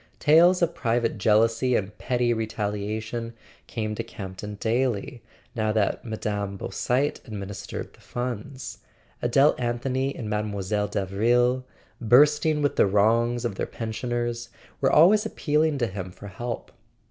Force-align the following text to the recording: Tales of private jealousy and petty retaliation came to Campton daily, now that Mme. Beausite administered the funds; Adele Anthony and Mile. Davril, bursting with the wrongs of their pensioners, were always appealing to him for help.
Tales 0.17 0.63
of 0.63 0.73
private 0.73 1.19
jealousy 1.19 1.75
and 1.75 1.95
petty 1.99 2.33
retaliation 2.33 3.33
came 3.67 3.93
to 3.93 4.03
Campton 4.03 4.55
daily, 4.55 5.21
now 5.53 5.71
that 5.71 6.03
Mme. 6.03 6.57
Beausite 6.57 7.19
administered 7.27 7.93
the 7.93 8.01
funds; 8.01 8.79
Adele 9.21 9.53
Anthony 9.59 10.15
and 10.15 10.27
Mile. 10.27 10.41
Davril, 10.41 11.65
bursting 12.01 12.63
with 12.63 12.77
the 12.77 12.87
wrongs 12.87 13.45
of 13.45 13.53
their 13.53 13.67
pensioners, 13.67 14.49
were 14.81 14.91
always 14.91 15.23
appealing 15.23 15.77
to 15.77 15.85
him 15.85 16.09
for 16.11 16.29
help. 16.29 16.71